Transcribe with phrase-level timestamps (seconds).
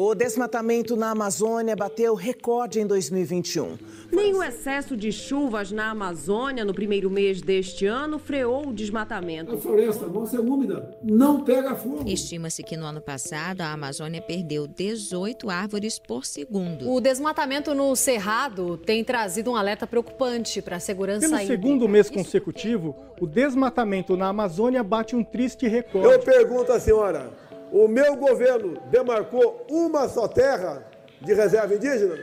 [0.00, 3.76] O desmatamento na Amazônia bateu recorde em 2021.
[4.12, 9.52] Nem o excesso de chuvas na Amazônia no primeiro mês deste ano freou o desmatamento.
[9.52, 12.08] A floresta, a ser úmida, não pega fogo.
[12.08, 16.88] Estima-se que no ano passado a Amazônia perdeu 18 árvores por segundo.
[16.88, 21.60] O desmatamento no Cerrado tem trazido um alerta preocupante para a segurança Pelo hídrica.
[21.60, 26.06] segundo mês consecutivo, o desmatamento na Amazônia bate um triste recorde.
[26.06, 30.86] Eu pergunto à senhora, o meu governo demarcou uma só terra
[31.20, 32.16] de reserva indígena?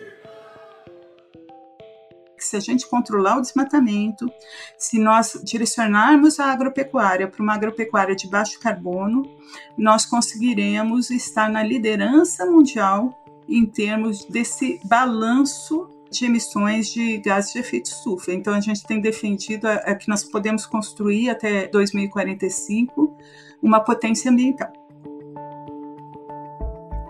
[2.38, 4.30] Se a gente controlar o desmatamento,
[4.78, 9.24] se nós direcionarmos a agropecuária para uma agropecuária de baixo carbono,
[9.78, 13.10] nós conseguiremos estar na liderança mundial
[13.48, 18.32] em termos desse balanço de emissões de gases de efeito estufa.
[18.34, 23.18] Então a gente tem defendido é, que nós podemos construir até 2045
[23.62, 24.85] uma potência ambiental.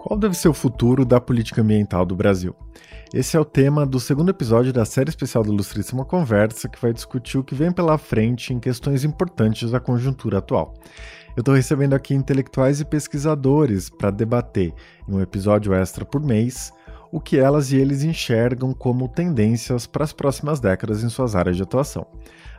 [0.06, 2.56] Qual deve ser o futuro da política ambiental do Brasil?
[3.12, 6.94] Esse é o tema do segundo episódio da série especial do Ilustríssima Conversa, que vai
[6.94, 10.76] discutir o que vem pela frente em questões importantes da conjuntura atual.
[11.36, 14.76] Eu estou recebendo aqui intelectuais e pesquisadores para debater,
[15.10, 16.72] em um episódio extra por mês,
[17.12, 21.58] o que elas e eles enxergam como tendências para as próximas décadas em suas áreas
[21.58, 22.06] de atuação.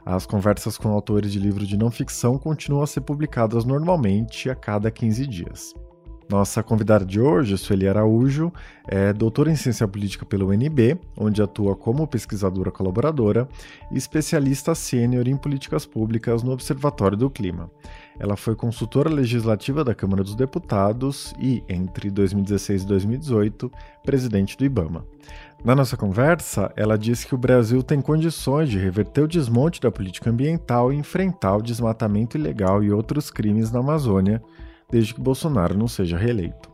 [0.04, 4.56] As conversas com autores de livros de não ficção continuam a ser publicadas normalmente a
[4.56, 5.85] cada 15 dias.
[6.28, 8.52] Nossa convidada de hoje, Sueli Araújo,
[8.88, 13.48] é doutora em ciência política pelo UNB, onde atua como pesquisadora colaboradora
[13.92, 17.70] e especialista sênior em políticas públicas no Observatório do Clima.
[18.18, 23.70] Ela foi consultora legislativa da Câmara dos Deputados e, entre 2016 e 2018,
[24.02, 25.04] presidente do IBAMA.
[25.64, 29.92] Na nossa conversa, ela disse que o Brasil tem condições de reverter o desmonte da
[29.92, 34.42] política ambiental e enfrentar o desmatamento ilegal e outros crimes na Amazônia
[34.90, 36.70] desde que Bolsonaro não seja reeleito.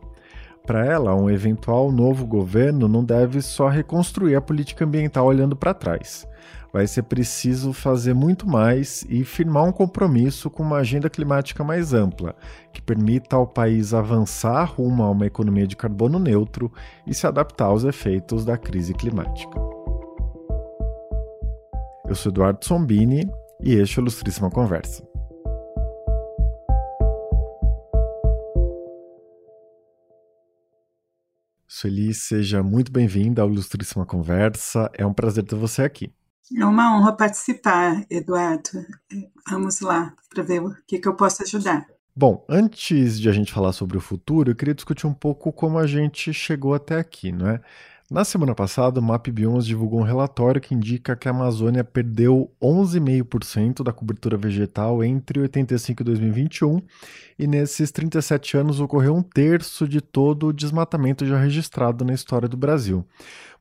[0.65, 5.73] Para ela, um eventual novo governo não deve só reconstruir a política ambiental olhando para
[5.73, 6.25] trás.
[6.71, 11.93] Vai ser preciso fazer muito mais e firmar um compromisso com uma agenda climática mais
[11.93, 12.33] ampla,
[12.71, 16.71] que permita ao país avançar rumo a uma economia de carbono neutro
[17.05, 19.59] e se adaptar aos efeitos da crise climática.
[22.07, 23.29] Eu sou Eduardo Sombini
[23.61, 25.12] e este é o Ilustríssima Conversa.
[31.83, 34.89] Sueli, seja muito bem-vinda ao Ilustríssima Conversa.
[34.93, 36.13] É um prazer ter você aqui.
[36.57, 38.69] É uma honra participar, Eduardo.
[39.49, 41.85] Vamos lá para ver o que, que eu posso ajudar.
[42.15, 45.77] Bom, antes de a gente falar sobre o futuro, eu queria discutir um pouco como
[45.77, 47.59] a gente chegou até aqui, não é?
[48.11, 52.51] Na semana passada, o MAP Biomas divulgou um relatório que indica que a Amazônia perdeu
[52.61, 56.81] 11,5% da cobertura vegetal entre 85 e 2021,
[57.39, 62.47] e nesses 37 anos ocorreu um terço de todo o desmatamento já registrado na história
[62.47, 63.05] do Brasil.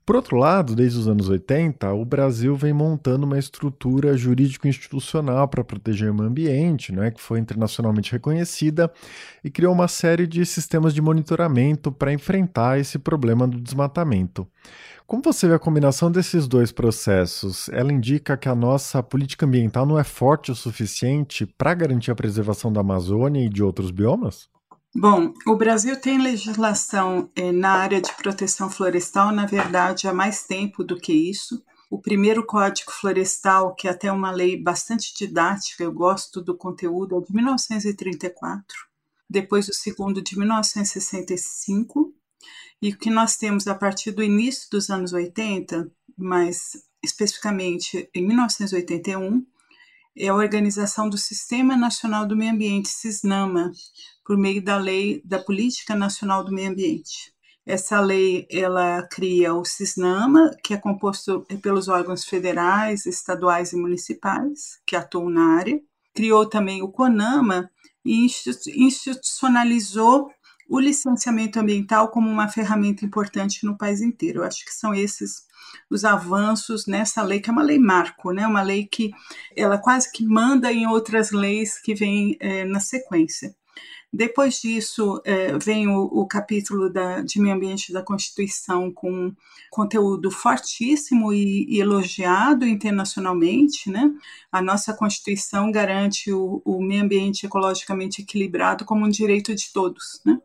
[0.04, 5.62] Por outro lado, desde os anos 80, o Brasil vem montando uma estrutura jurídico-institucional para
[5.62, 8.92] proteger o meio ambiente, né, que foi internacionalmente reconhecida,
[9.44, 14.44] e criou uma série de sistemas de monitoramento para enfrentar esse problema do desmatamento.
[15.06, 17.68] Como você vê a combinação desses dois processos?
[17.68, 22.14] Ela indica que a nossa política ambiental não é forte o suficiente para garantir a
[22.16, 24.51] preservação da Amazônia e de outros biomas?
[24.94, 30.42] Bom, o Brasil tem legislação eh, na área de proteção florestal, na verdade, há mais
[30.42, 31.64] tempo do que isso.
[31.90, 37.16] O primeiro Código Florestal, que é até uma lei bastante didática, eu gosto do conteúdo,
[37.16, 38.76] é de 1934.
[39.28, 42.12] Depois o segundo de 1965.
[42.82, 46.72] E o que nós temos a partir do início dos anos 80, mais
[47.02, 49.42] especificamente em 1981,
[50.16, 53.72] é a organização do Sistema Nacional do Meio Ambiente, SISNAMA,
[54.24, 57.32] por meio da Lei da Política Nacional do Meio Ambiente.
[57.64, 64.80] Essa lei ela cria o SISNAMA, que é composto pelos órgãos federais, estaduais e municipais
[64.84, 65.80] que atuam na área.
[66.12, 67.70] Criou também o CONAMA
[68.04, 68.26] e
[68.76, 70.28] institucionalizou
[70.68, 74.40] o licenciamento ambiental como uma ferramenta importante no país inteiro.
[74.40, 75.42] Eu acho que são esses
[75.90, 78.46] os avanços nessa lei, que é uma lei marco, né?
[78.46, 79.10] uma lei que
[79.56, 83.54] ela quase que manda em outras leis que vêm é, na sequência.
[84.14, 89.34] Depois disso, é, vem o, o capítulo da, de meio ambiente da Constituição com
[89.70, 93.90] conteúdo fortíssimo e, e, elogiado internacionalmente.
[93.90, 94.12] Né?
[94.50, 100.20] A nossa Constituição garante o, o meio ambiente ecologicamente equilibrado como um direito de todos.
[100.26, 100.38] Né?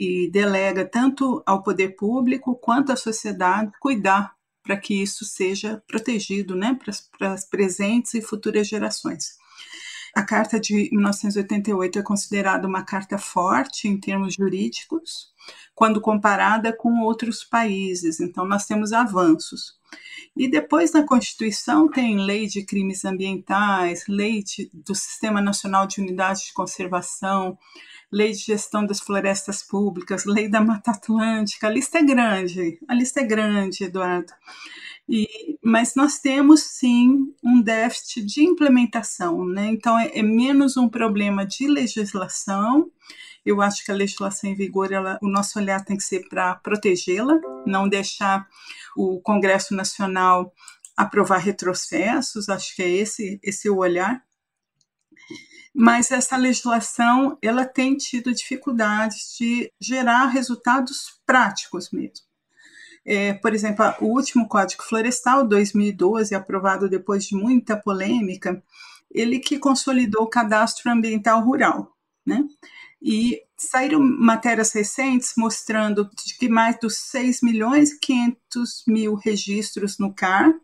[0.00, 6.54] E delega tanto ao poder público quanto à sociedade cuidar para que isso seja protegido
[6.54, 6.78] né,
[7.18, 9.36] para as presentes e futuras gerações.
[10.14, 15.32] A Carta de 1988 é considerada uma carta forte em termos jurídicos,
[15.74, 18.20] quando comparada com outros países.
[18.20, 19.80] Então, nós temos avanços.
[20.36, 26.00] E depois na Constituição tem lei de crimes ambientais, lei de, do Sistema Nacional de
[26.00, 27.56] Unidade de Conservação,
[28.12, 31.66] lei de gestão das florestas públicas, lei da Mata Atlântica.
[31.66, 34.32] A lista é grande, a lista é grande, Eduardo.
[35.08, 39.66] E, mas nós temos sim um déficit de implementação, né?
[39.66, 42.90] Então é, é menos um problema de legislação.
[43.44, 46.54] Eu acho que a legislação em vigor, ela, o nosso olhar tem que ser para
[46.56, 47.34] protegê-la,
[47.66, 48.46] não deixar
[48.96, 50.52] o Congresso Nacional
[50.96, 52.48] aprovar retrocessos.
[52.48, 54.22] Acho que é esse esse o olhar.
[55.74, 62.26] Mas essa legislação ela tem tido dificuldades de gerar resultados práticos mesmo.
[63.04, 68.62] É, por exemplo, o último Código Florestal, 2012, aprovado depois de muita polêmica,
[69.10, 71.92] ele que consolidou o cadastro ambiental rural,
[72.24, 72.44] né?
[73.00, 76.08] E saíram matérias recentes mostrando
[76.38, 80.54] que mais dos 6 milhões e 500 mil registros no CAR,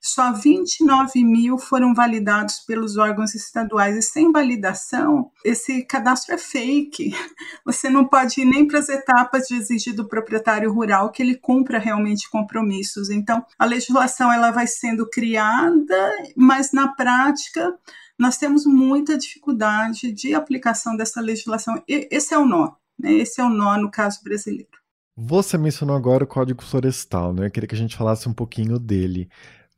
[0.00, 3.96] só 29 mil foram validados pelos órgãos estaduais.
[3.96, 7.14] E sem validação, esse cadastro é fake.
[7.66, 11.34] Você não pode ir nem para as etapas de exigir do proprietário rural que ele
[11.34, 13.10] cumpra realmente compromissos.
[13.10, 17.76] Então, a legislação ela vai sendo criada, mas na prática
[18.18, 21.82] nós temos muita dificuldade de aplicação dessa legislação.
[21.86, 22.72] Esse é o nó.
[22.98, 23.14] Né?
[23.14, 24.68] Esse é o nó no caso brasileiro.
[25.16, 27.46] Você mencionou agora o Código Florestal, né?
[27.46, 29.28] Eu queria que a gente falasse um pouquinho dele.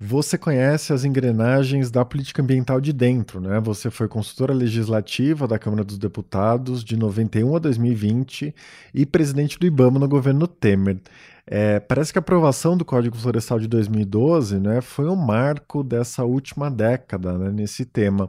[0.04, 3.60] Você conhece as engrenagens da política ambiental de dentro, né?
[3.60, 8.52] Você foi consultora legislativa da Câmara dos Deputados de 91 a 2020
[8.93, 10.99] e presidente do IBAMA no governo Temer.
[11.46, 16.25] É, parece que a aprovação do Código Florestal de 2012 né, foi um marco dessa
[16.25, 18.28] última década né, nesse tema.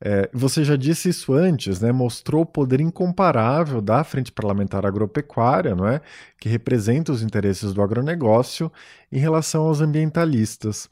[0.00, 1.90] É, você já disse isso antes, né?
[1.90, 6.00] Mostrou o poder incomparável da Frente Parlamentar Agropecuária, não é?
[6.38, 8.70] Que representa os interesses do agronegócio
[9.10, 10.88] em relação aos ambientalistas.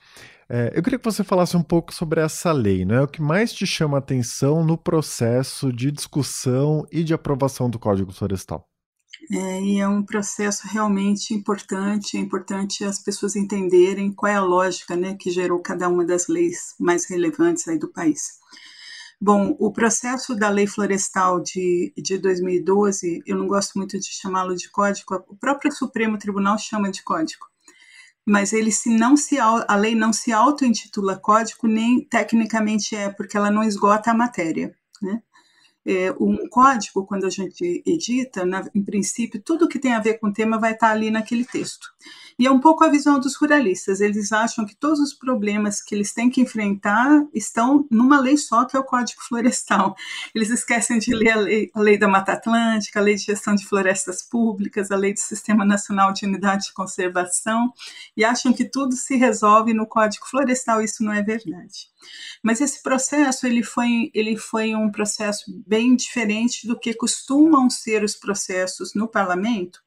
[0.49, 3.03] É, eu queria que você falasse um pouco sobre essa lei, não é?
[3.03, 7.79] O que mais te chama a atenção no processo de discussão e de aprovação do
[7.79, 8.69] Código Florestal?
[9.31, 14.43] É, e é um processo realmente importante, é importante as pessoas entenderem qual é a
[14.43, 18.39] lógica né, que gerou cada uma das leis mais relevantes aí do país.
[19.21, 24.55] Bom, o processo da lei florestal de, de 2012, eu não gosto muito de chamá-lo
[24.55, 27.47] de código, o próprio Supremo Tribunal chama de código,
[28.27, 33.37] mas ele se não se a lei não se auto-intitula código, nem tecnicamente é, porque
[33.37, 34.75] ela não esgota a matéria.
[35.01, 35.23] Né?
[35.87, 40.19] É, um código, quando a gente edita, na, em princípio, tudo que tem a ver
[40.19, 41.87] com o tema vai estar ali naquele texto.
[42.39, 44.01] E é um pouco a visão dos ruralistas.
[44.01, 48.65] Eles acham que todos os problemas que eles têm que enfrentar estão numa lei só,
[48.65, 49.95] que é o Código Florestal.
[50.35, 53.55] Eles esquecem de ler a lei, a lei da Mata Atlântica, a Lei de Gestão
[53.55, 57.73] de Florestas Públicas, a Lei do Sistema Nacional de Unidade de Conservação,
[58.15, 60.83] e acham que tudo se resolve no Código Florestal.
[60.83, 61.89] Isso não é verdade.
[62.43, 68.05] Mas esse processo ele foi, ele foi um processo bem diferente do que costumam ser
[68.05, 69.81] os processos no parlamento,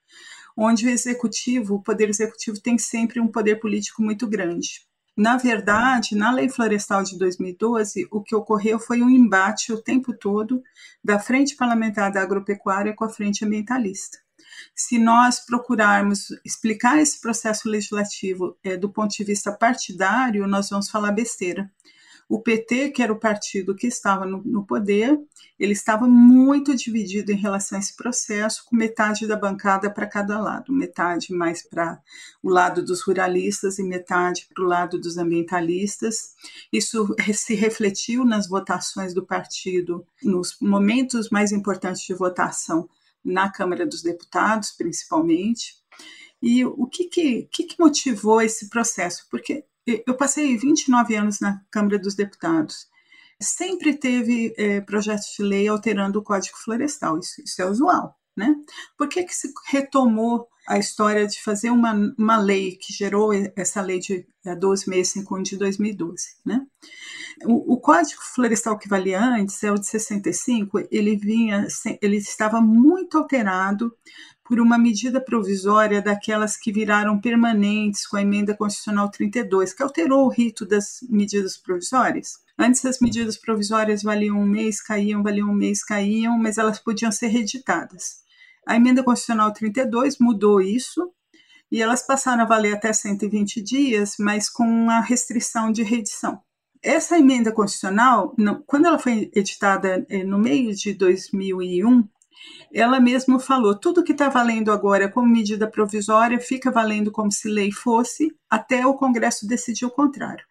[0.56, 4.88] onde o executivo, o poder executivo tem sempre um poder político muito grande.
[5.19, 10.13] Na verdade, na Lei Florestal de 2012, o que ocorreu foi um embate o tempo
[10.13, 10.63] todo
[11.04, 14.17] da Frente Parlamentar da Agropecuária com a Frente Ambientalista.
[14.74, 20.89] Se nós procurarmos explicar esse processo legislativo é, do ponto de vista partidário, nós vamos
[20.89, 21.70] falar besteira.
[22.29, 25.19] O PT, que era o partido que estava no, no, poder,
[25.57, 30.39] ele estava muito dividido em relação a esse processo, com metade da bancada para cada
[30.39, 32.00] lado, metade mais para
[32.43, 36.36] o lado dos ruralistas e metade para o lado dos ambientalistas.
[36.71, 42.88] Isso se refletiu nas votações do partido, nos momentos mais importantes de votação
[43.25, 45.79] na Câmara dos Deputados, principalmente.
[46.39, 49.25] E o que, que, que, que motivou esse processo?
[49.31, 49.65] Porque
[50.05, 52.88] eu passei 29 anos na Câmara dos Deputados.
[53.41, 58.15] Sempre teve é, projetos de lei alterando o Código Florestal, isso, isso é usual.
[58.36, 58.55] Né?
[58.98, 63.81] Por que, que se retomou a história de fazer uma, uma lei que gerou essa
[63.81, 66.38] lei de 1261 de 2012?
[66.46, 66.65] Né?
[67.43, 71.67] O, o, Código Florestal que valia antes, é o de 65, ele vinha,
[72.01, 73.93] ele estava muito alterado
[74.50, 80.25] por uma medida provisória daquelas que viraram permanentes com a emenda constitucional 32, que alterou
[80.25, 82.39] o rito das medidas provisórias.
[82.58, 87.12] Antes as medidas provisórias valiam um mês, caíam, valiam um mês, caíam, mas elas podiam
[87.12, 88.24] ser reeditadas.
[88.68, 91.12] A emenda constitucional 32 mudou isso
[91.72, 96.41] e elas passaram a valer até 120 dias, mas com a restrição de reedição.
[96.82, 102.03] Essa emenda constitucional, quando ela foi editada eh, no meio de 2001,
[102.74, 107.50] ela mesma falou: tudo que está valendo agora como medida provisória fica valendo como se
[107.50, 110.46] lei fosse, até o Congresso decidir o contrário.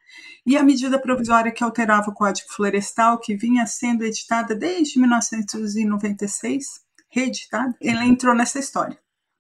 [0.47, 6.65] E a medida provisória que alterava o Código Florestal, que vinha sendo editada desde 1996,
[7.11, 8.99] reeditada, ela entrou nessa história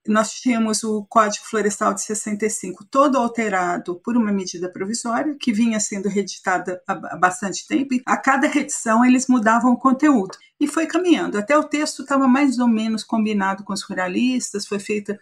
[0.08, 5.78] nós tínhamos o Código Florestal de 65 todo alterado por uma medida provisória que vinha
[5.78, 10.86] sendo reeditada há bastante tempo e a cada reedição eles mudavam o conteúdo e foi
[10.86, 11.38] caminhando.
[11.38, 15.18] Até o texto estava mais ou menos combinado com os ruralistas, foi feita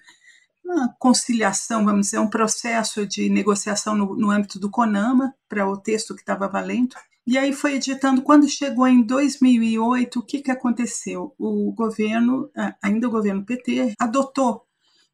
[0.64, 5.76] uma conciliação, vamos dizer, um processo de negociação no, no âmbito do CONAMA para o
[5.76, 6.96] texto que estava valendo.
[7.26, 8.22] E aí foi editando.
[8.22, 11.34] Quando chegou em 2008, o que, que aconteceu?
[11.38, 12.48] O governo,
[12.80, 14.64] ainda o governo PT, adotou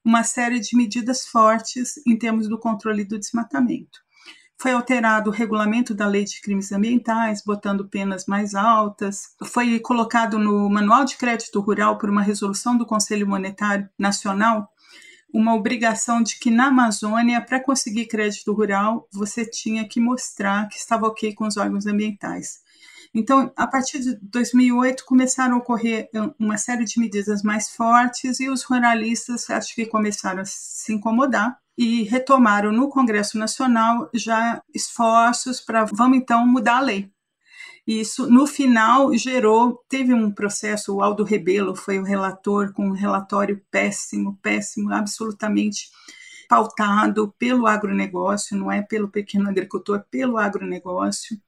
[0.05, 4.01] uma série de medidas fortes em termos do controle do desmatamento.
[4.63, 9.35] Foi alterado o regulamento da Lei de Crimes Ambientais, botando penas mais altas.
[9.45, 14.69] Foi colocado no Manual de Crédito Rural, por uma resolução do Conselho Monetário Nacional,
[15.33, 20.77] uma obrigação de que na Amazônia, para conseguir crédito rural, você tinha que mostrar que
[20.77, 22.61] estava ok com os órgãos ambientais.
[23.15, 26.09] Então, a partir de 2008, começaram a ocorrer
[26.39, 31.59] uma série de medidas mais fortes e os ruralistas acho que começaram a se incomodar
[31.77, 37.11] e retomaram no Congresso Nacional já esforços para vamos então mudar a lei.
[37.87, 42.93] Isso, no final, gerou, teve um processo, o Aldo Rebelo foi o relator com um
[42.93, 45.91] relatório péssimo, péssimo, absolutamente
[46.49, 51.41] pautado pelo agronegócio, não é pelo pequeno agricultor, pelo agronegócio.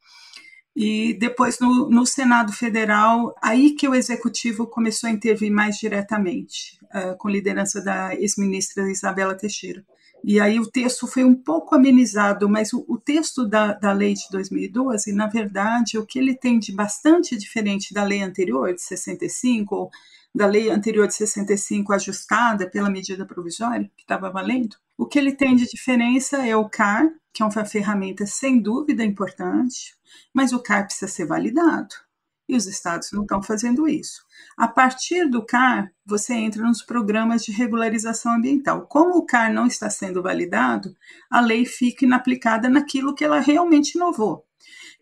[0.75, 6.81] E depois, no, no, Senado Federal, aí que o Executivo começou a intervir mais diretamente,
[6.87, 9.85] uh, com liderança da ex-ministra Isabela Teixeira.
[10.27, 14.15] E aí o texto foi um pouco amenizado, mas o, o texto da, da lei
[14.15, 18.81] de 2012, na verdade, o que ele tem de bastante diferente da lei anterior, de
[18.81, 19.91] 65, ou
[20.35, 25.33] da lei anterior de 65 ajustada pela medida provisória, que estava valendo, o que ele
[25.33, 29.95] tem de diferença é o CAR, que é uma ferramenta sem dúvida importante,
[30.33, 31.95] mas o CAR precisa ser validado.
[32.49, 34.23] E os estados não estão fazendo isso.
[34.57, 38.87] A partir do CAR, você entra nos programas de regularização ambiental.
[38.87, 40.95] Como o CAR não está sendo validado,
[41.31, 44.45] a lei fica inaplicada naquilo que ela realmente inovou.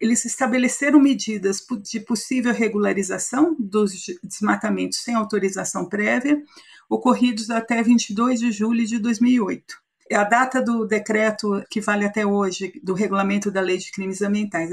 [0.01, 6.43] Eles estabeleceram medidas de possível regularização dos desmatamentos sem autorização prévia,
[6.89, 9.82] ocorridos até 22 de julho de 2008 é
[10.15, 14.71] a data do decreto que vale até hoje, do regulamento da lei de crimes ambientais,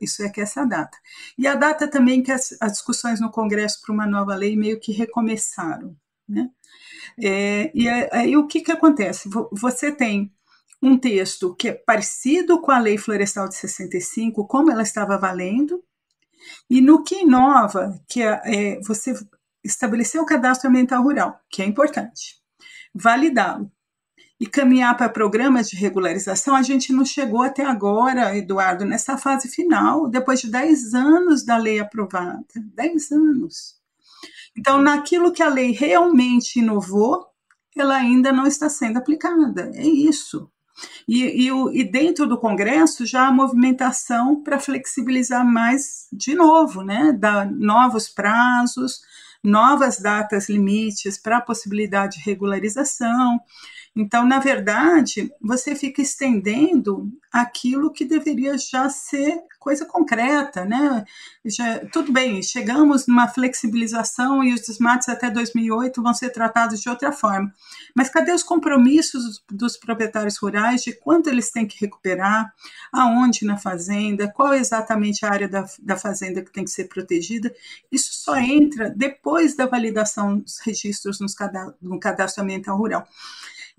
[0.00, 0.96] isso é que é essa data.
[1.36, 4.80] E a data também que as, as discussões no Congresso para uma nova lei meio
[4.80, 5.96] que recomeçaram.
[6.28, 6.48] Né?
[7.22, 9.28] É, e aí o que, que acontece?
[9.52, 10.32] Você tem
[10.82, 15.82] um texto que é parecido com a Lei Florestal de 65, como ela estava valendo,
[16.68, 19.14] e no que inova, que é, é você
[19.62, 22.36] estabeleceu o cadastro ambiental rural, que é importante,
[22.94, 23.70] validá-lo,
[24.40, 29.48] e caminhar para programas de regularização, a gente não chegou até agora, Eduardo, nessa fase
[29.48, 32.42] final, depois de 10 anos da lei aprovada.
[32.56, 33.74] 10 anos.
[34.56, 37.26] Então, naquilo que a lei realmente inovou,
[37.76, 39.70] ela ainda não está sendo aplicada.
[39.74, 40.50] É isso.
[41.06, 47.12] E, e, e dentro do Congresso já há movimentação para flexibilizar mais de novo, né?
[47.12, 49.02] Dar novos prazos,
[49.44, 53.38] novas datas limites para a possibilidade de regularização.
[53.94, 61.04] Então, na verdade, você fica estendendo aquilo que deveria já ser coisa concreta, né?
[61.44, 66.88] Já, tudo bem, chegamos numa flexibilização e os desmates até 2008 vão ser tratados de
[66.88, 67.52] outra forma.
[67.94, 72.52] Mas cadê os compromissos dos proprietários rurais de quanto eles têm que recuperar,
[72.92, 77.52] aonde na fazenda, qual exatamente a área da, da fazenda que tem que ser protegida?
[77.90, 83.06] Isso só entra depois da validação dos registros nos cadastro, no cadastro ambiental rural.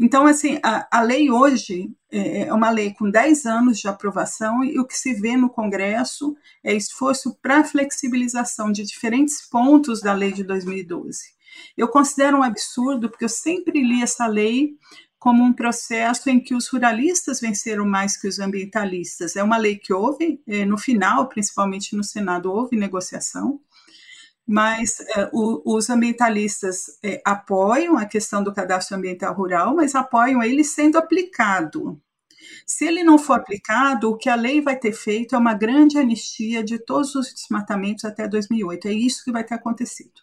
[0.04, 4.64] Então, assim, a, a lei hoje é, é uma lei com 10 anos de aprovação
[4.64, 10.12] e o que se vê no Congresso é esforço para flexibilização de diferentes pontos da
[10.12, 11.20] lei de 2012.
[11.78, 14.72] Eu considero um absurdo, porque eu sempre li essa lei
[15.20, 19.36] como um processo em que os ruralistas venceram mais que os ambientalistas.
[19.36, 23.60] É uma lei que houve, é, no final, principalmente no Senado, houve negociação,
[24.48, 30.44] mas é, o, os ambientalistas é, apoiam a questão do cadastro ambiental rural, mas apoiam
[30.44, 32.02] ele sendo aplicado.
[32.66, 35.98] Se ele não for aplicado, o que a lei vai ter feito é uma grande
[35.98, 38.88] anistia de todos os desmatamentos até 2008.
[38.88, 40.22] É isso que vai ter acontecido.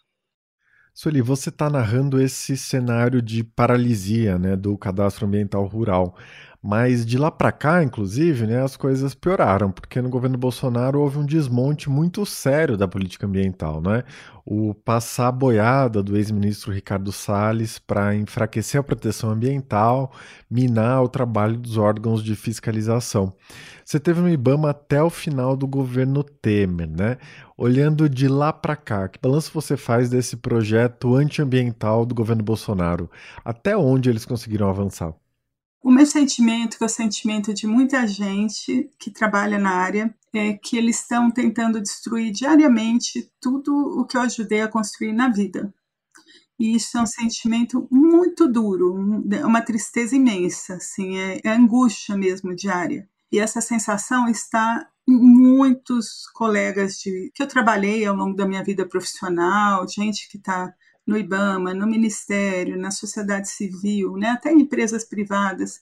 [0.93, 6.17] Sueli, você está narrando esse cenário de paralisia né, do cadastro ambiental rural,
[6.61, 11.17] Mas de lá para cá, inclusive, né, as coisas pioraram, porque no governo Bolsonaro houve
[11.17, 14.03] um desmonte muito sério da política ambiental, né?
[14.45, 20.11] O passar boiada do ex-ministro Ricardo Salles para enfraquecer a proteção ambiental,
[20.51, 23.33] minar o trabalho dos órgãos de fiscalização.
[23.85, 27.17] Você teve no IBAMA até o final do governo Temer, né?
[27.57, 33.09] Olhando de lá para cá, que balanço você faz desse projeto antiambiental do governo Bolsonaro?
[33.45, 35.13] Até onde eles conseguiram avançar?
[35.81, 40.53] O meu sentimento, que é o sentimento de muita gente que trabalha na área, é
[40.53, 45.73] que eles estão tentando destruir diariamente tudo o que eu ajudei a construir na vida.
[46.59, 52.17] E isso é um sentimento muito duro, é uma tristeza imensa, assim, é, é angústia
[52.17, 53.07] mesmo diária.
[53.31, 58.63] E essa sensação está em muitos colegas de, que eu trabalhei ao longo da minha
[58.63, 60.73] vida profissional, gente que está
[61.09, 65.81] no IBAMA, no Ministério, na sociedade civil, né, até em empresas privadas.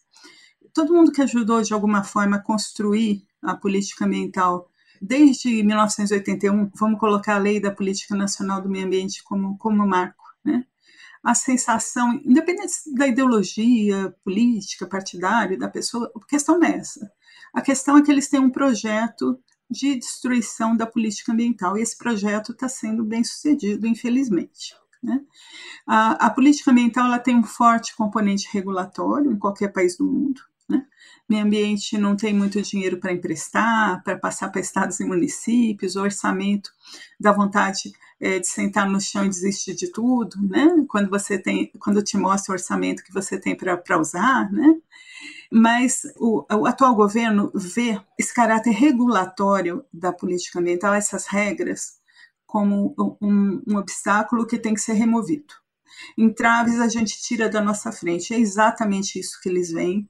[0.73, 6.97] Todo mundo que ajudou de alguma forma a construir a política ambiental desde 1981, vamos
[6.97, 10.65] colocar a Lei da Política Nacional do Meio Ambiente como, como marco, né?
[11.21, 17.11] A sensação, independente da ideologia política, partidária da pessoa, a questão é essa.
[17.53, 19.37] A questão é que eles têm um projeto
[19.69, 24.73] de destruição da política ambiental e esse projeto está sendo bem sucedido, infelizmente.
[25.01, 25.21] Né?
[25.85, 30.41] A, a, política ambiental ela tem um forte componente regulatório em qualquer país do mundo.
[30.67, 30.85] Né?
[31.29, 36.01] Meio ambiente não tem muito dinheiro para emprestar, para passar para estados e municípios, o
[36.01, 36.71] orçamento
[37.19, 40.85] dá vontade é, de sentar no chão e desistir de tudo, né?
[40.89, 44.75] Quando você tem, quando te mostra o orçamento que você tem para usar, né?
[45.51, 51.99] Mas o, o, atual governo vê esse caráter regulatório da política ambiental, essas regras,
[52.47, 55.53] como um, um obstáculo que tem que ser removido.
[56.17, 58.33] Entraves a gente tira da nossa frente.
[58.33, 60.09] É exatamente isso que eles veem.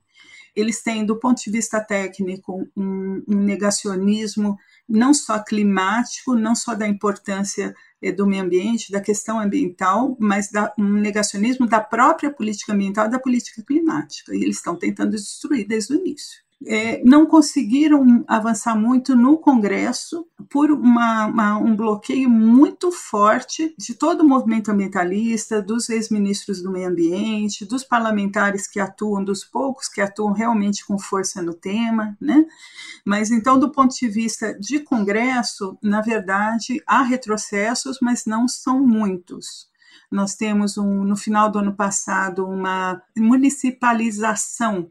[0.56, 6.74] Eles têm, do ponto de vista técnico, um, um negacionismo não só climático, não só
[6.74, 12.32] da importância eh, do meio ambiente, da questão ambiental, mas da, um negacionismo da própria
[12.32, 14.34] política ambiental e da política climática.
[14.34, 20.26] E eles estão tentando destruir desde o início é, não conseguiram avançar muito no Congresso
[20.50, 26.72] por uma, uma, um bloqueio muito forte de todo o movimento ambientalista, dos ex-ministros do
[26.72, 32.18] meio ambiente, dos parlamentares que atuam, dos poucos que atuam realmente com força no tema,
[32.20, 32.46] né?
[33.06, 38.80] Mas então, do ponto de vista de Congresso, na verdade, há retrocessos, mas não são
[38.86, 39.68] muitos.
[40.12, 44.90] Nós temos um, no final do ano passado uma municipalização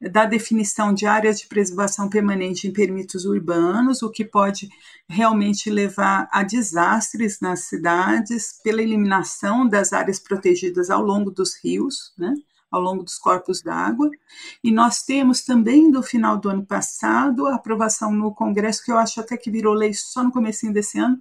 [0.00, 4.68] da definição de áreas de preservação permanente em permisos urbanos, o que pode
[5.08, 12.12] realmente levar a desastres nas cidades pela eliminação das áreas protegidas ao longo dos rios,
[12.16, 12.34] né?
[12.70, 14.10] ao longo dos corpos d'água.
[14.62, 18.98] E nós temos também, do final do ano passado, a aprovação no Congresso, que eu
[18.98, 21.20] acho até que virou lei só no começo desse ano,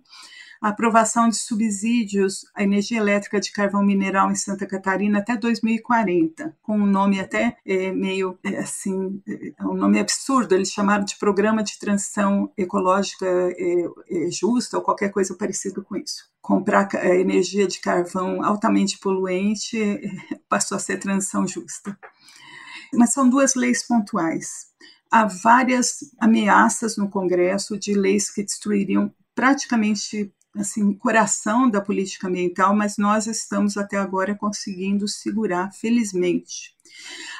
[0.61, 6.55] a aprovação de subsídios à energia elétrica de carvão mineral em Santa Catarina até 2040,
[6.61, 11.17] com um nome até é, meio é, assim, é um nome absurdo, eles chamaram de
[11.17, 16.29] Programa de Transição Ecológica é, é Justa ou qualquer coisa parecida com isso.
[16.41, 19.77] Comprar é, energia de carvão altamente poluente
[20.49, 21.97] passou a ser transição justa.
[22.93, 24.67] Mas são duas leis pontuais
[25.11, 32.75] há várias ameaças no Congresso de leis que destruiriam praticamente assim, coração da política ambiental,
[32.75, 36.76] mas nós estamos até agora conseguindo segurar, felizmente.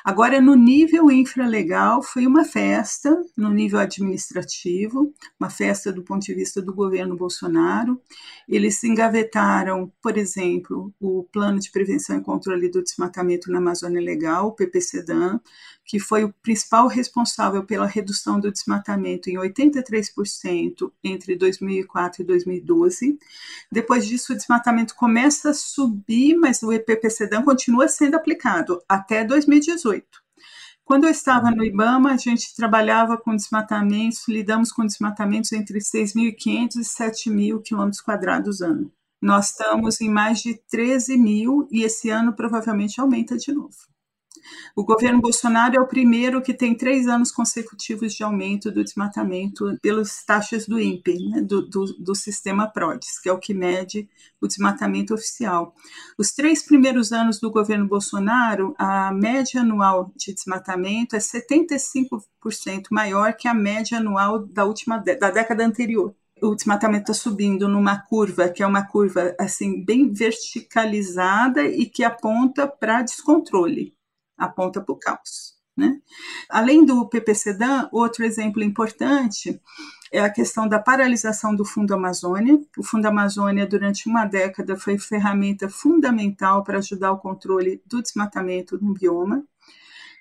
[0.07, 6.33] Agora, no nível infralegal, foi uma festa, no nível administrativo, uma festa do ponto de
[6.33, 8.01] vista do governo Bolsonaro.
[8.47, 14.47] Eles engavetaram, por exemplo, o Plano de Prevenção e Controle do Desmatamento na Amazônia Legal,
[14.47, 15.41] o PPCDAM,
[15.87, 23.17] que foi o principal responsável pela redução do desmatamento em 83% entre 2004 e 2012.
[23.71, 30.05] Depois disso, o desmatamento começa a subir, mas o EPPCDAM continua sendo aplicado até 2018.
[30.83, 36.75] Quando eu estava no IBAMA, a gente trabalhava com desmatamentos, lidamos com desmatamentos entre 6.500
[36.77, 38.91] e 7.000 quilômetros quadrados ano.
[39.21, 43.75] Nós estamos em mais de 13 mil e esse ano provavelmente aumenta de novo.
[44.75, 49.77] O governo Bolsonaro é o primeiro que tem três anos consecutivos de aumento do desmatamento
[49.81, 54.07] pelas taxas do INPE, né, do, do, do, sistema PRODES, que é o que mede
[54.39, 55.73] o desmatamento oficial.
[56.17, 63.33] Os três primeiros anos do governo Bolsonaro, a média anual de desmatamento é 75% maior
[63.33, 68.49] que a média anual da última da década anterior o desmatamento está subindo numa curva
[68.49, 73.96] que é uma curva assim bem verticalizada e que aponta para descontrole
[74.37, 75.57] aponta para o caos.
[75.75, 75.99] Né?
[76.49, 79.61] Além do PPCDAN, outro exemplo importante
[80.11, 82.59] é a questão da paralisação do Fundo Amazônia.
[82.75, 88.83] O Fundo Amazônia, durante uma década, foi ferramenta fundamental para ajudar o controle do desmatamento
[88.83, 89.43] no bioma.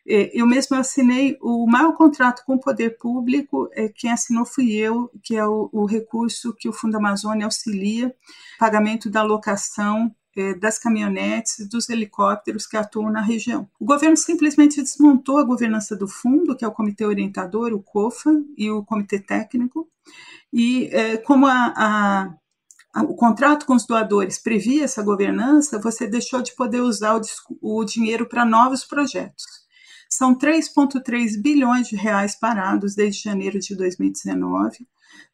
[0.08, 4.72] É, eu mesmo assinei o maior contrato com o poder público, é, quem assinou fui
[4.72, 8.14] eu, que é o, o recurso que o Fundo Amazônia auxilia,
[8.56, 10.14] pagamento da locação
[10.60, 13.68] das caminhonetes, dos helicópteros que atuam na região.
[13.80, 18.32] O governo simplesmente desmontou a governança do fundo, que é o comitê orientador, o COFA,
[18.56, 19.88] e o comitê técnico,
[20.52, 22.34] e é, como a, a
[23.02, 27.20] o contrato com os doadores previa essa governança, você deixou de poder usar o,
[27.60, 29.44] o dinheiro para novos projetos.
[30.08, 34.88] São 3,3 bilhões de reais parados desde janeiro de 2019.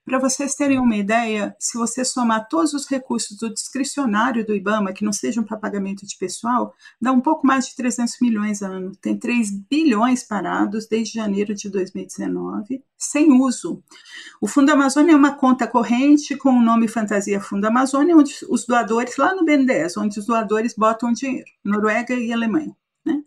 [0.04, 4.92] Para vocês terem uma ideia, se você somar todos os recursos do discricionário do IBAMA,
[4.92, 8.96] que não sejam para pagamento de pessoal, dá um pouco mais de 300 milhões ano.
[8.96, 13.80] Tem 3 bilhões parados desde janeiro de 2019, sem uso.
[14.40, 18.66] O Fundo Amazônia é uma conta corrente com o nome Fantasia Fundo Amazônia, onde os
[18.66, 22.76] doadores, lá no BNDES, onde os doadores botam dinheiro, Noruega e Alemanha.
[23.04, 23.22] Né?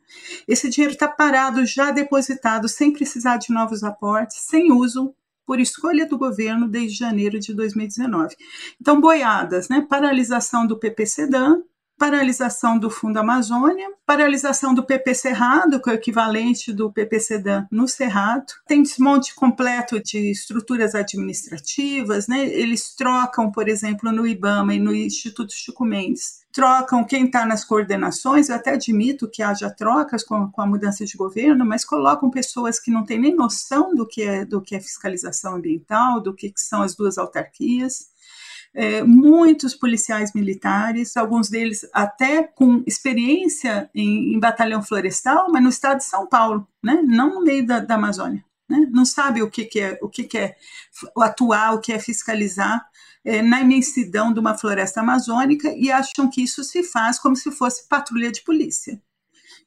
[0.45, 6.07] Esse dinheiro está parado, já depositado, sem precisar de novos aportes, sem uso, por escolha
[6.07, 8.35] do governo desde janeiro de 2019.
[8.79, 9.85] Então, boiadas, né?
[9.87, 11.61] Paralisação do PPCDAN,
[11.97, 17.87] paralisação do Fundo Amazônia, paralisação do PP Cerrado, que é o equivalente do PPCDAN no
[17.87, 18.53] Cerrado.
[18.67, 22.45] Tem desmonte completo de estruturas administrativas, né?
[22.47, 27.65] Eles trocam, por exemplo, no IBAMA e no Instituto Chico Mendes, trocam quem está nas
[27.65, 32.31] coordenações, eu até admito que haja trocas com, com, a mudança de governo, mas colocam
[32.31, 36.33] pessoas que não têm nem noção do que é, do que é fiscalização ambiental, do
[36.33, 38.15] que, que são as duas autarquias
[38.75, 45.69] é, muitos policiais militares, alguns deles até com experiência em, em, batalhão florestal, mas no
[45.69, 47.01] estado de São Paulo, né?
[47.01, 48.43] não no meio da, da Amazônia.
[48.69, 48.87] Né?
[48.91, 50.55] Não sabe o que, que é o que, que é
[51.17, 52.85] atuar, o que é fiscalizar
[53.23, 57.51] é, na imensidão de uma floresta amazônica e acham que isso se faz como se
[57.51, 59.01] fosse patrulha de polícia.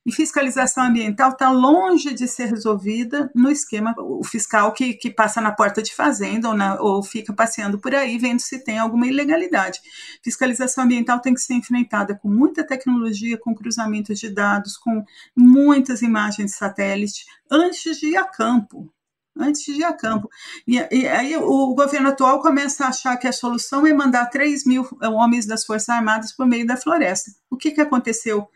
[0.06, 5.40] E fiscalização ambiental está longe de ser resolvida no esquema o fiscal que, que passa
[5.40, 9.06] na porta de fazenda ou, na, ou fica passeando por aí vendo se tem alguma
[9.06, 9.80] ilegalidade.
[10.22, 15.04] Fiscalização ambiental tem que ser enfrentada com muita tecnologia, com cruzamento de dados, com
[15.37, 18.90] muitas imagens de satélite, antes de ir a campo
[19.38, 20.28] antes de ir a campo.
[20.66, 24.66] E, e, aí o governo atual começa a achar que a solução é mandar 3
[24.66, 27.30] mil homens das Forças Armadas por meio da floresta.
[27.48, 28.48] O que, que aconteceu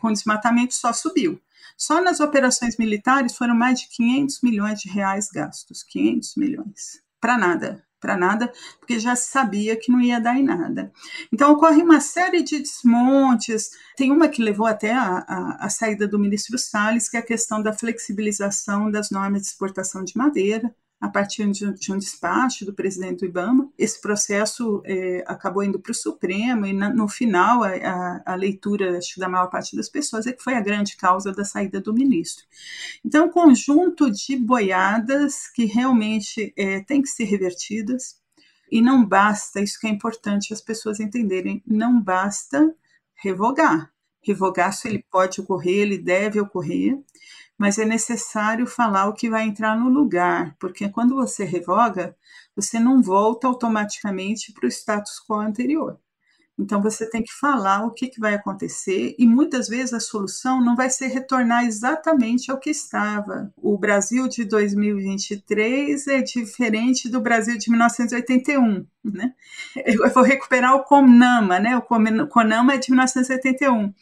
[0.00, 1.40] com desmatamento só subiu.
[1.76, 5.82] Só nas operações militares foram mais de 500 milhões de reais gastos.
[5.82, 7.02] 500 milhões.
[7.20, 10.92] Para nada, para nada, porque já sabia que não ia dar em nada.
[11.32, 13.70] Então, ocorre uma série de desmontes.
[13.96, 17.26] Tem uma que levou até a, a, a saída do ministro Salles, que é a
[17.26, 22.64] questão da flexibilização das normas de exportação de madeira a partir de, de, um despacho
[22.64, 23.70] do presidente do IBAMA.
[23.76, 28.34] Esse processo é, acabou indo para o Supremo e, na, no final, a, a, a,
[28.34, 31.80] leitura acho, da maior parte das pessoas é que foi a grande causa da saída
[31.80, 32.44] do ministro.
[33.04, 38.16] Então, conjunto de boiadas que realmente é, tem que ser revertidas
[38.70, 42.74] e não basta, isso que é importante as pessoas entenderem, não basta
[43.14, 43.92] revogar.
[44.22, 46.98] Revogar, se ele pode ocorrer, ele deve ocorrer,
[47.58, 52.16] mas é necessário falar o que vai entrar no lugar, porque quando você revoga,
[52.54, 55.98] você não volta automaticamente para o status quo anterior.
[56.58, 60.64] Então você tem que falar o que, que vai acontecer e muitas vezes a solução
[60.64, 63.52] não vai ser retornar exatamente ao que estava.
[63.58, 69.34] O Brasil de 2023 é diferente do Brasil de 1981, né?
[69.84, 71.76] Eu vou recuperar o CONAMA, né?
[71.76, 73.92] O CONAMA é de 1981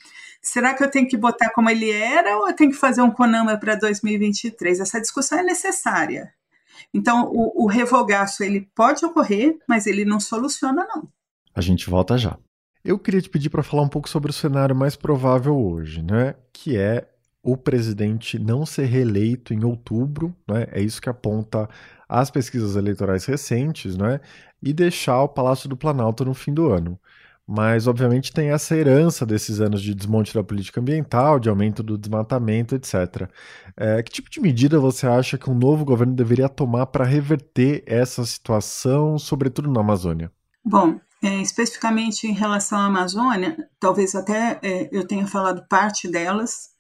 [0.45, 3.11] será que eu tenho que botar como ele era ou eu tenho que fazer um
[3.11, 4.79] CONAMA para 2023?
[4.79, 6.33] Essa discussão é necessária.
[6.93, 11.09] Então, o, o revogaço ele pode ocorrer, mas ele não soluciona, não.
[11.55, 12.37] A gente volta já.
[12.85, 16.35] Eu queria te pedir para falar um pouco sobre o cenário mais provável hoje, né?
[16.53, 17.09] Que é
[17.43, 20.67] o presidente não ser reeleito em outubro, né?
[20.71, 21.69] É isso que aponta
[22.07, 24.21] as pesquisas eleitorais recentes, né?
[24.63, 27.01] E deixar o Palácio do Planalto no fim do ano
[27.47, 31.99] mas obviamente tem essa herança desses anos de desmonte da política ambiental, de aumento do
[31.99, 33.29] desmatamento, etc.
[33.77, 37.83] É, que tipo de medida você acha que um novo governo deveria tomar para reverter
[37.87, 40.33] essa situação, sobretudo na Amazônia?
[40.65, 46.73] Bom, é, especificamente em relação à Amazônia, talvez até é, eu tenha falado parte delas.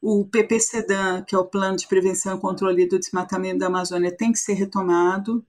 [0.00, 4.32] O PPCDAN, que é o Plano de Prevenção e Controle do Desmatamento da Amazônia, tem
[4.32, 5.44] que ser retomado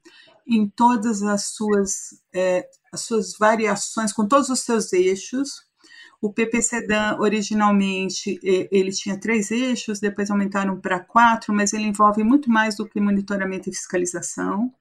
[0.47, 5.63] em todas as suas, é, as suas variações, com todos os seus eixos.
[6.21, 12.49] O PPCDAN, originalmente, ele tinha três eixos, depois aumentaram para quatro, mas ele envolve muito
[12.49, 14.73] mais do que monitoramento e fiscalização.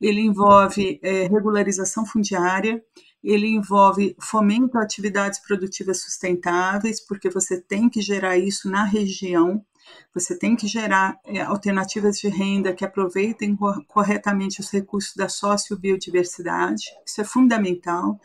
[0.00, 2.82] Ele envolve é, regularização fundiária,
[3.22, 9.62] ele envolve fomento a atividades produtivas sustentáveis, porque você tem que gerar isso na região,
[10.12, 16.82] você tem que gerar é, alternativas de renda que aproveitem corretamente os recursos da sociobiodiversidade,
[17.06, 18.18] isso é fundamental.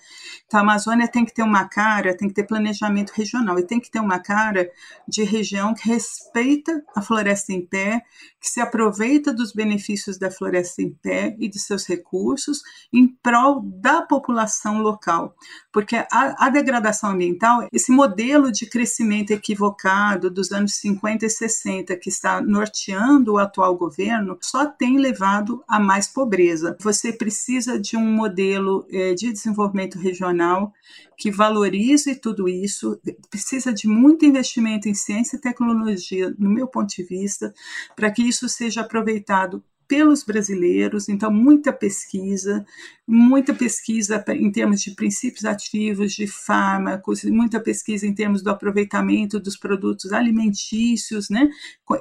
[0.45, 3.79] Então, a Amazônia tem que ter uma cara, tem que ter planejamento regional, e tem
[3.79, 4.69] que ter uma cara
[5.07, 8.01] de região que respeita a floresta em pé,
[8.39, 13.61] que se aproveita dos benefícios da floresta em pé e de seus recursos em prol
[13.61, 15.35] da população local.
[15.71, 21.54] Porque a, a degradação ambiental, esse modelo de crescimento equivocado dos anos 50 e 60,
[21.95, 26.77] que está norteando o atual governo, só tem levado a mais pobreza.
[26.81, 30.73] Você precisa de um modelo é, de desenvolvimento regional
[31.17, 36.93] que valorize tudo isso, precisa de muito investimento em ciência e tecnologia, no meu ponto
[36.93, 37.53] de vista,
[37.95, 42.65] para que isso seja aproveitado pelos brasileiros, então muita pesquisa,
[43.07, 49.39] muita pesquisa em termos de princípios ativos, de fármacos, muita pesquisa em termos do aproveitamento
[49.39, 51.49] dos produtos alimentícios, né?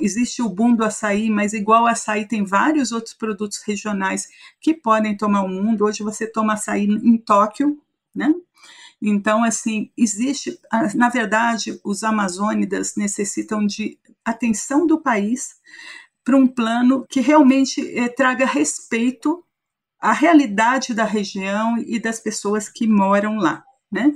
[0.00, 4.28] Existe o boom do açaí, mas igual açaí tem vários outros produtos regionais
[4.60, 5.84] que podem tomar o mundo.
[5.84, 7.78] Hoje você toma açaí em Tóquio,
[8.14, 8.32] né?
[9.02, 10.58] Então, assim, existe,
[10.94, 15.56] na verdade, os amazônidas necessitam de atenção do país,
[16.24, 19.44] para um plano que realmente eh, traga respeito
[20.00, 23.62] à realidade da região e das pessoas que moram lá.
[23.94, 24.12] Né?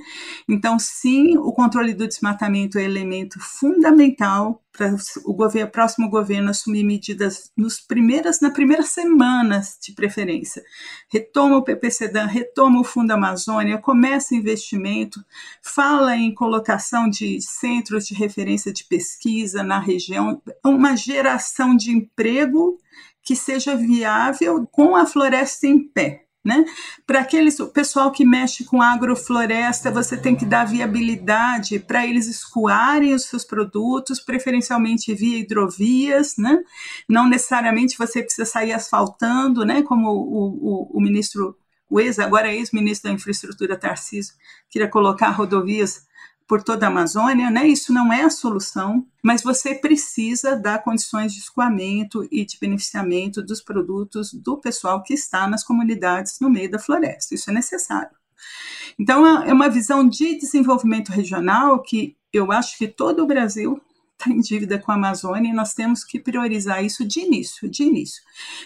[0.49, 4.93] Então, sim, o controle do desmatamento é elemento fundamental para
[5.25, 10.65] o governo, próximo governo assumir medidas nos primeiras, na primeira semanas de preferência.
[11.09, 15.25] Retoma o PPCDAN, retoma o Fundo Amazônia, começa investimento,
[15.63, 22.79] fala em colocação de centros de referência de pesquisa na região, uma geração de emprego
[23.23, 26.28] que seja viável com a floresta em pé.
[26.45, 26.65] Né?
[27.07, 32.27] Para aqueles o pessoal que mexe com agrofloresta, você tem que dar viabilidade para eles
[32.27, 36.59] escoarem os seus produtos, preferencialmente via hidrovias, né?
[37.09, 39.83] Não necessariamente você precisa sair asfaltando, né?
[39.83, 41.57] Como o, o, o ministro,
[41.91, 44.35] o ex, agora ex-ministro da Infraestrutura Tarcísio,
[44.71, 46.08] queria colocar rodovias
[46.49, 47.69] por toda a Amazônia, né?
[47.69, 53.43] Isso não é a solução, mas você precisa dar condições de escoamento e de beneficiamento
[53.43, 57.35] dos produtos do pessoal que está nas comunidades no meio da floresta.
[57.35, 58.17] Isso é necessário.
[58.99, 63.81] Então, é uma visão de desenvolvimento regional que eu acho que todo o Brasil
[64.19, 67.85] está em dívida com a Amazônia e nós temos que priorizar isso de início, de
[67.85, 68.23] início.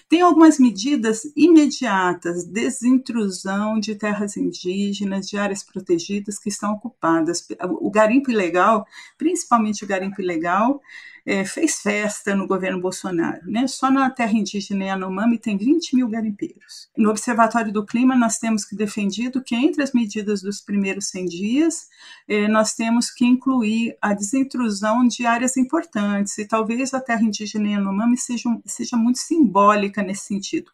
[0.09, 7.47] Tem algumas medidas imediatas, desintrusão de terras indígenas, de áreas protegidas que estão ocupadas.
[7.81, 8.87] O garimpo ilegal,
[9.19, 10.81] principalmente o garimpo ilegal,
[11.25, 13.41] é, fez festa no governo Bolsonaro.
[13.47, 13.67] Né?
[13.67, 16.89] Só na terra indígena Yanomami tem 20 mil garimpeiros.
[16.97, 21.27] No Observatório do Clima, nós temos que defendido que entre as medidas dos primeiros 100
[21.27, 21.87] dias,
[22.29, 27.69] é, nós temos que incluir a desintrusão de áreas importantes, e talvez a terra indígena
[27.69, 30.71] Yanomami seja, seja muito simbólica nesse sentido.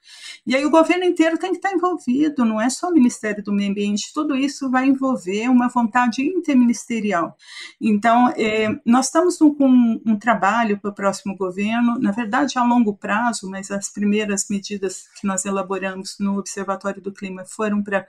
[0.47, 3.53] E aí o governo inteiro tem que estar envolvido, não é só o Ministério do
[3.53, 7.37] Meio Ambiente, tudo isso vai envolver uma vontade interministerial.
[7.81, 12.57] Então, é, nós estamos com um, um trabalho trabalho para o próximo governo, na verdade
[12.57, 17.83] a longo prazo, mas as primeiras medidas que nós elaboramos no Observatório do Clima foram
[17.83, 18.07] para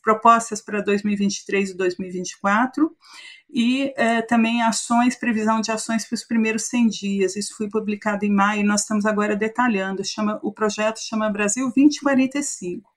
[0.00, 2.96] propostas para 2023 e 2024
[3.50, 7.36] e é, também ações, previsão de ações para os primeiros 100 dias.
[7.36, 10.04] Isso foi publicado em maio e nós estamos agora detalhando.
[10.04, 12.88] Chama, o projeto chama Brasil 2045.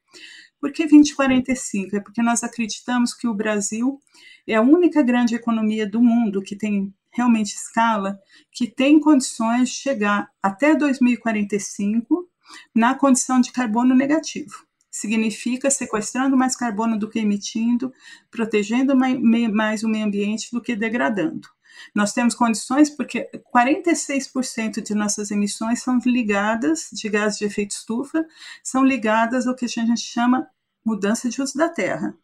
[0.60, 1.96] Por que 2045?
[1.96, 4.00] É porque nós acreditamos que o Brasil
[4.48, 8.18] é a única grande economia do mundo que tem realmente escala,
[8.52, 12.30] que tem condições de chegar até 2045
[12.74, 14.66] na condição de carbono negativo.
[14.90, 17.92] Significa sequestrando mais carbono do que emitindo,
[18.32, 21.48] protegendo mais o meio ambiente do que degradando.
[21.94, 28.26] Nós temos condições porque 46% de nossas emissões são ligadas, de gases de efeito estufa,
[28.64, 30.48] são ligadas ao que a gente chama
[30.86, 32.18] mudança de uso da terra.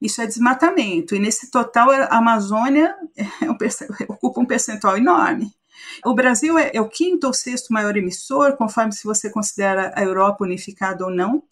[0.00, 1.14] Isso é desmatamento.
[1.14, 3.56] E nesse total, a Amazônia é um,
[4.08, 5.52] ocupa um percentual enorme.
[6.04, 10.02] O Brasil é, é, o quinto ou sexto maior emissor, conforme se você considera a
[10.02, 11.42] Europa unificada ou não.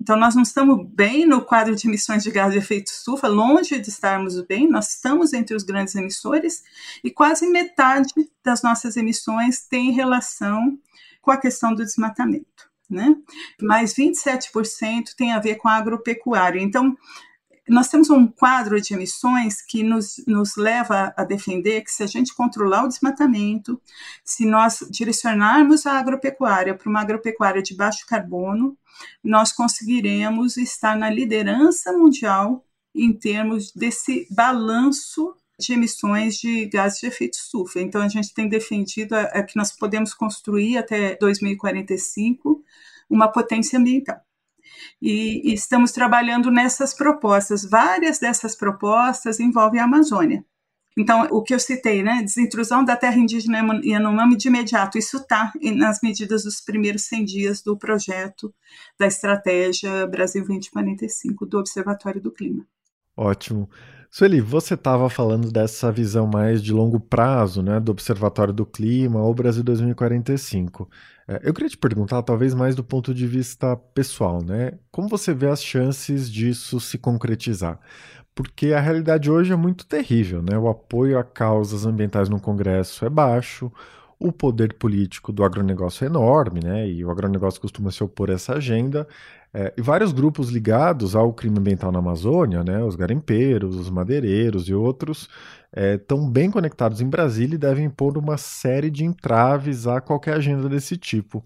[0.00, 3.78] Então, nós não estamos bem no quadro de emissões de gás de efeito estufa, longe
[3.78, 6.62] de estarmos bem, nós estamos entre os grandes emissores
[7.02, 8.12] e quase metade
[8.44, 10.78] das nossas emissões tem relação
[11.20, 12.70] com a questão do desmatamento.
[12.88, 13.16] Né?
[13.60, 16.60] Mais 27% tem a ver com a agropecuária.
[16.60, 16.96] Então,
[17.68, 22.06] nós temos um quadro de emissões que nos, nos leva a defender que se a
[22.06, 23.80] gente controlar o desmatamento,
[24.24, 28.76] se nós direcionarmos a agropecuária para uma agropecuária de baixo carbono,
[29.22, 37.06] nós conseguiremos estar na liderança mundial em termos desse balanço de emissões de gases de
[37.06, 37.80] efeito estufa.
[37.80, 42.62] Então, a gente tem defendido a, a que nós podemos construir até 2045
[43.08, 44.25] uma potência ambiental
[45.00, 47.64] e, e estamos trabalhando nessas propostas.
[47.64, 50.44] Várias dessas propostas envolvem a Amazônia.
[50.98, 55.52] Então, o que eu citei, né, desintrusão da terra indígena Yanomami de imediato, isso está
[55.74, 58.54] nas medidas dos primeiros 100 dias do projeto
[58.98, 62.66] da estratégia Brasil 2045 do Observatório do Clima.
[63.14, 63.68] Ótimo.
[64.16, 69.20] Sueli, você estava falando dessa visão mais de longo prazo, né, do Observatório do Clima
[69.20, 70.88] ou Brasil 2045.
[71.28, 74.72] É, eu queria te perguntar, talvez mais do ponto de vista pessoal, né?
[74.90, 77.78] Como você vê as chances disso se concretizar?
[78.34, 80.56] Porque a realidade hoje é muito terrível, né?
[80.56, 83.70] O apoio a causas ambientais no Congresso é baixo,
[84.18, 86.88] o poder político do agronegócio é enorme, né?
[86.88, 89.06] E o agronegócio costuma se opor a essa agenda.
[89.58, 92.84] É, e vários grupos ligados ao crime ambiental na Amazônia, né?
[92.84, 95.30] Os garimpeiros, os madeireiros e outros,
[95.74, 100.34] estão é, bem conectados em Brasília e devem impor uma série de entraves a qualquer
[100.34, 101.42] agenda desse tipo.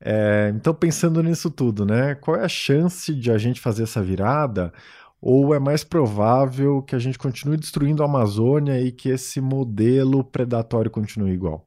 [0.00, 2.14] É, então, pensando nisso tudo, né?
[2.14, 4.72] Qual é a chance de a gente fazer essa virada?
[5.20, 10.22] Ou é mais provável que a gente continue destruindo a Amazônia e que esse modelo
[10.22, 11.66] predatório continue igual?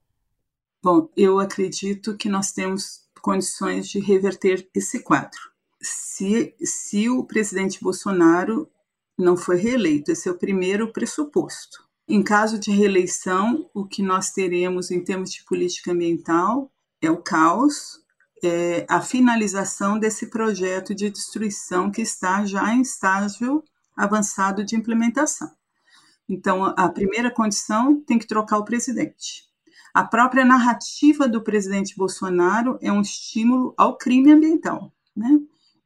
[0.82, 5.53] Bom, eu acredito que nós temos condições de reverter esse quadro.
[5.84, 8.70] Se, se o presidente Bolsonaro
[9.18, 11.84] não foi reeleito, esse é o primeiro pressuposto.
[12.08, 17.18] Em caso de reeleição, o que nós teremos em termos de política ambiental é o
[17.18, 18.02] caos,
[18.44, 23.64] é a finalização desse projeto de destruição que está já em estágio
[23.96, 25.52] avançado de implementação.
[26.28, 29.44] Então, a primeira condição tem que trocar o presidente.
[29.94, 34.92] A própria narrativa do presidente Bolsonaro é um estímulo ao crime ambiental.
[35.16, 35.40] Né?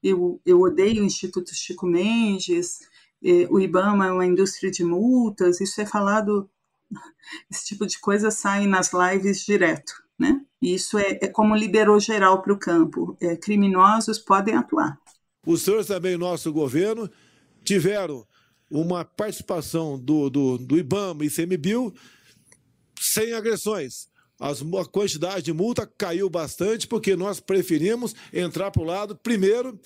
[0.07, 2.79] Eu, eu odeio o Instituto Chico Mendes,
[3.23, 6.49] eh, o IBAMA é uma indústria de multas, isso é falado,
[7.51, 9.93] esse tipo de coisa sai nas lives direto.
[10.17, 10.41] Né?
[10.61, 13.15] Isso é, é como liberou geral para o campo.
[13.21, 14.99] É, criminosos podem atuar.
[15.45, 17.09] Os senhores também, nosso governo,
[17.63, 18.25] tiveram
[18.69, 21.93] uma participação do, do, do IBAMA e CMBio
[22.99, 24.09] sem agressões.
[24.39, 29.79] As, a quantidade de multa caiu bastante porque nós preferimos entrar para o lado, primeiro,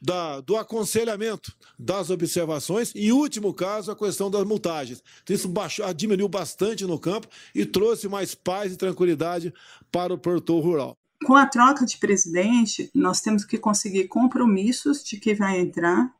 [0.00, 5.02] da, do aconselhamento, das observações e, em último caso, a questão das multagens.
[5.22, 9.52] Então, isso baixou, diminuiu bastante no campo e trouxe mais paz e tranquilidade
[9.90, 10.96] para o produtor rural.
[11.24, 16.14] Com a troca de presidente, nós temos que conseguir compromissos de que vai entrar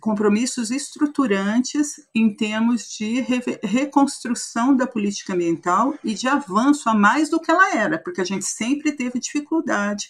[0.00, 7.28] compromissos estruturantes em termos de re reconstrução da política ambiental e de avanço a mais
[7.28, 10.08] do que ela era, porque a gente sempre teve dificuldade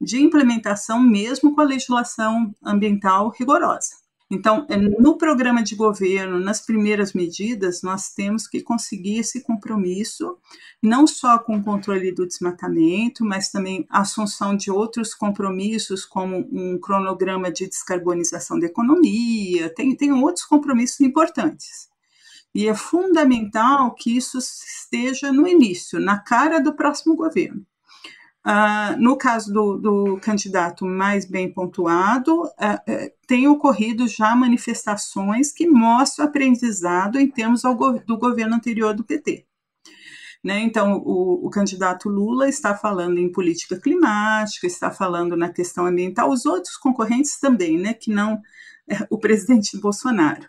[0.00, 4.03] de implementação, mesmo com a legislação ambiental rigorosa.
[4.30, 10.38] Então, é, no programa de governo, nas primeiras medidas, nós temos que conseguir esse compromisso,
[10.82, 16.48] não só com o controle do desmatamento, mas também a assunção de outros compromissos, como
[16.50, 21.88] um cronograma de descarbonização da economia, tem, tem outros compromissos importantes.
[22.54, 27.66] E é fundamental que isso esteja no início, na cara do próximo governo.
[28.46, 35.50] Uh, no caso do, do, candidato mais bem pontuado, uh, uh, tem ocorrido já manifestações
[35.50, 39.46] que mostram aprendizado em termos go do governo anterior do PT.
[40.44, 40.60] Né?
[40.60, 46.28] Então, o, o, candidato Lula está falando em política climática, está falando na questão ambiental,
[46.28, 47.94] os outros concorrentes também, né?
[47.94, 48.42] que não
[48.86, 50.46] é, o presidente Bolsonaro.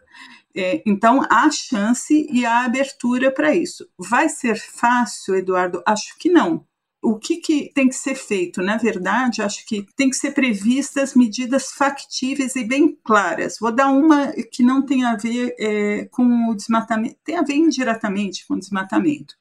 [0.54, 3.88] É, então, há chance e há abertura para isso.
[3.98, 5.82] Vai ser fácil, Eduardo?
[5.86, 6.66] Acho que não
[7.06, 8.62] o que, que tem que ser feito?
[8.62, 13.58] Na verdade, acho que tem que ser previstas medidas factíveis e bem claras.
[13.60, 17.56] Vou dar uma que não tem a ver é, com o desmatamento, tem a ver
[17.56, 19.36] indiretamente com o desmatamento.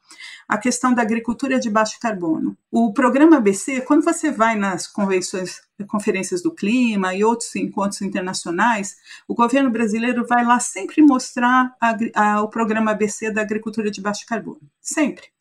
[0.47, 2.57] A questão da agricultura de baixo carbono.
[2.71, 8.97] O programa ABC, quando você vai nas convenções, conferências do clima e outros encontros internacionais,
[9.27, 14.03] o governo brasileiro vai lá sempre mostrar a, a, o programa ABC da agricultura de
[14.03, 14.61] baixo carbono.
[14.81, 15.34] Sempre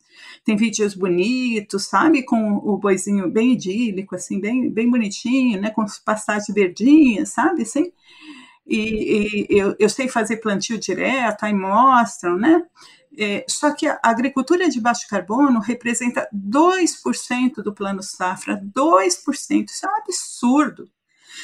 [0.44, 2.22] tem vídeos bonitos, sabe?
[2.24, 5.70] Com o boizinho bem idílico, assim, bem, bem bonitinho, né?
[5.70, 7.62] Com pastagens verdinhas, sabe?
[7.62, 7.92] Assim.
[8.66, 12.62] E, e eu, eu, sei fazer plantio direto, aí mostram, né?
[13.16, 19.86] É, só que a agricultura de baixo carbono representa 2% do plano safra, 2%, isso
[19.86, 20.88] é um absurdo.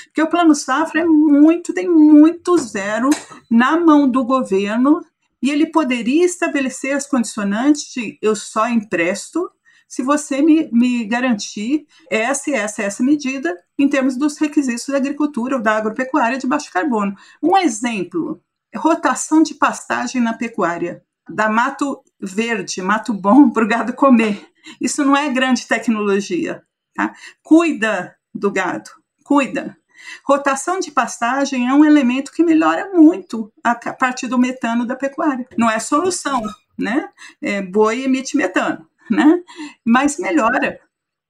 [0.04, 3.10] Porque o Plano Safra é muito, tem muito zero
[3.50, 5.04] na mão do governo
[5.42, 9.50] e ele poderia estabelecer as condicionantes de eu só empresto
[9.88, 14.96] se você me, me garantir essa e essa essa medida em termos dos requisitos da
[14.96, 17.16] agricultura ou da agropecuária de baixo carbono.
[17.42, 18.40] Um exemplo,
[18.76, 24.46] rotação de pastagem na pecuária, da mato verde, mato bom para o gado comer.
[24.80, 26.62] Isso não é grande tecnologia.
[26.94, 27.12] Tá?
[27.42, 28.90] Cuida do gado,
[29.24, 29.76] cuida.
[30.24, 35.46] Rotação de pastagem é um elemento que melhora muito a parte do metano da pecuária.
[35.56, 36.42] Não é solução,
[36.78, 37.08] né?
[37.40, 39.42] É, boi emite metano, né?
[39.84, 40.80] Mas melhora.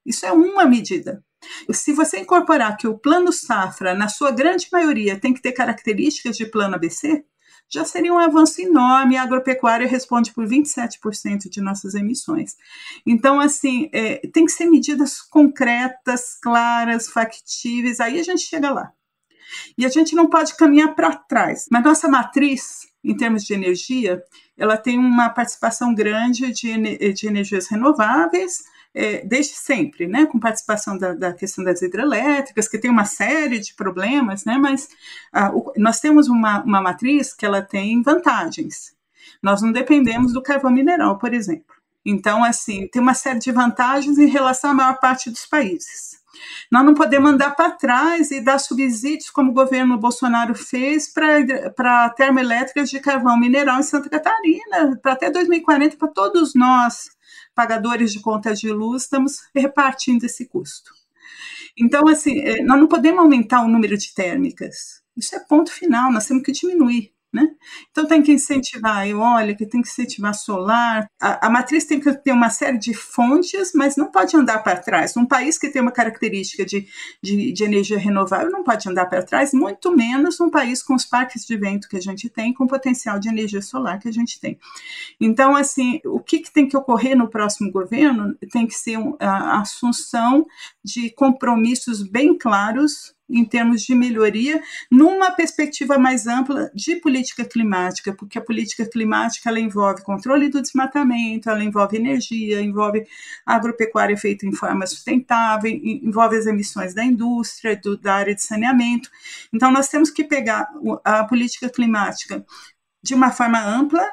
[0.04, 1.22] Isso é uma medida.
[1.70, 6.36] Se você incorporar que o plano safra, na sua grande maioria, tem que ter características
[6.36, 7.24] de plano ABC,
[7.70, 9.16] já seria um avanço enorme.
[9.16, 12.56] A agropecuária responde por 27% de nossas emissões.
[13.06, 18.92] Então, assim, é, tem que ser medidas concretas, claras, factíveis, aí a gente chega lá.
[19.78, 21.66] E a gente não pode caminhar para trás.
[21.70, 24.22] Mas nossa matriz, em termos de energia,
[24.56, 28.58] ela tem uma participação grande de, de energias renováveis,
[28.94, 33.60] é, desde sempre, né, com participação da, da, questão das hidrelétricas, que tem uma série
[33.60, 34.88] de problemas, né, mas
[35.32, 38.94] ah, o, nós temos uma, uma matriz que ela tem vantagens.
[39.42, 41.74] Nós não dependemos do carvão mineral, por exemplo.
[42.04, 46.18] Então, assim, tem uma série de vantagens em relação à maior parte dos países.
[46.70, 52.10] Nós não podemos andar para trás e dar subsídios, como o governo Bolsonaro fez, para
[52.10, 57.10] termoelétricas de carvão mineral em Santa Catarina, para até 2040, para todos nós
[57.54, 60.92] pagadores de contas de luz, estamos repartindo esse custo.
[61.76, 65.02] Então, assim, eh, nós não podemos aumentar o número de térmicas.
[65.16, 67.12] Isso é ponto final, nós temos que diminuir.
[67.32, 67.46] Né?
[67.92, 71.08] Então tem que incentivar a que tem que incentivar solar.
[71.20, 74.80] A, a, matriz tem que ter uma série de fontes, mas não pode andar para
[74.80, 75.16] trás.
[75.16, 76.88] Um país que tem uma característica de,
[77.22, 81.04] de, de energia renovável não pode andar para trás, muito menos um país com os
[81.04, 84.12] parques de vento que a gente tem, com o potencial de energia solar que a
[84.12, 84.58] gente tem.
[85.20, 89.60] Então, assim, o que, que tem que ocorrer no próximo governo tem que ser a
[89.60, 90.44] assunção
[90.84, 98.12] de compromissos bem claros em termos de melhoria, numa perspectiva mais ampla de política climática,
[98.12, 103.06] porque a política climática ela envolve controle do desmatamento, ela envolve energia, envolve
[103.46, 109.10] agropecuária feita em forma sustentável, envolve as emissões da indústria, do, da área de saneamento.
[109.52, 110.68] Então, nós temos que pegar
[111.04, 112.44] a política climática
[113.02, 114.06] de uma forma ampla,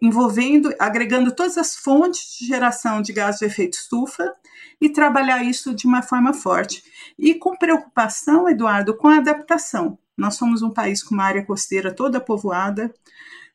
[0.00, 4.32] envolvendo, agregando todas as fontes de geração de gás de efeito estufa
[4.80, 6.82] e trabalhar isso de uma forma forte.
[7.18, 9.98] E com preocupação, Eduardo, com a adaptação.
[10.16, 12.92] Nós somos um país com uma área costeira toda povoada,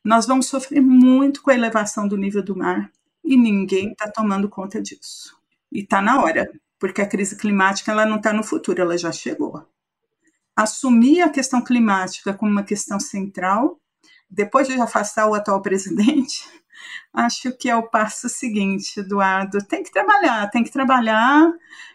[0.04, 2.90] nós vamos sofrer muito com a elevação do nível do mar
[3.24, 5.36] e ninguém está tomando conta disso.
[5.70, 9.12] E está na hora, porque a crise climática ela não está no futuro, ela já
[9.12, 9.66] chegou.
[10.56, 13.78] Assumir a questão climática como uma questão central
[14.30, 16.44] depois de afastar o atual presidente,
[17.12, 19.58] acho que é o passo seguinte, Eduardo.
[19.64, 21.52] Tem que trabalhar, tem que trabalhar